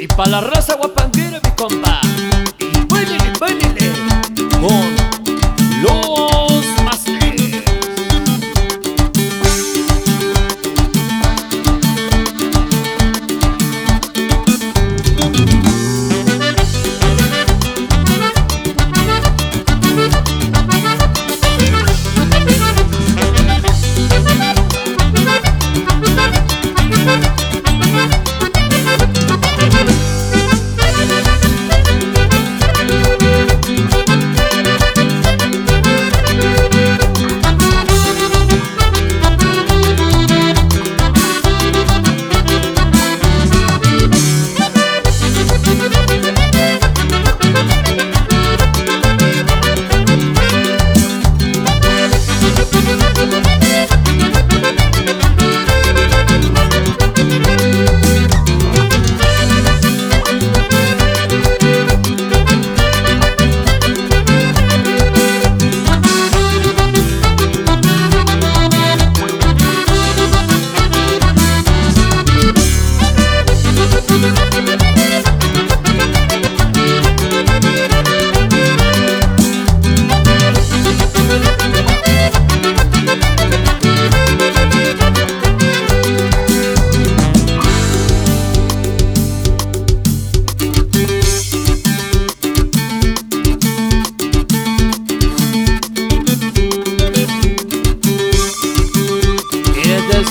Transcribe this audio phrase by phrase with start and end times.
[0.00, 2.00] Y pa' la raza guapanguera, mi compa.
[2.58, 3.92] Y bailele, bailele.
[4.58, 4.99] Con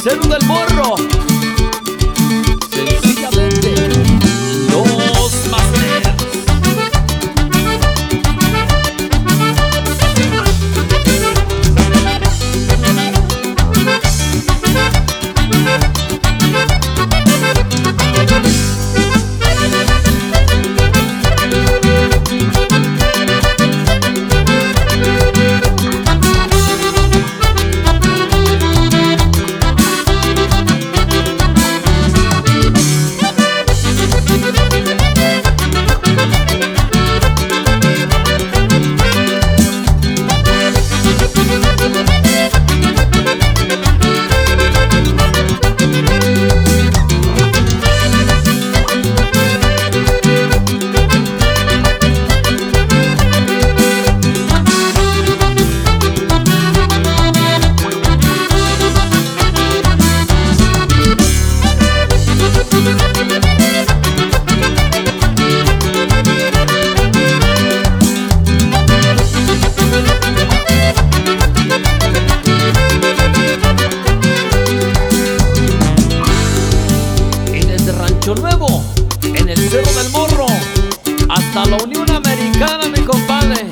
[0.10, 0.69] Cerro del Morro.
[79.24, 80.46] en el Cerro del Morro,
[81.30, 83.68] hasta la Unión Americana, mi compadre.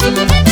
[0.00, 0.51] Música